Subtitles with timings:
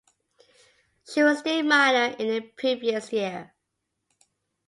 [1.07, 3.53] She was still minor in the previous year.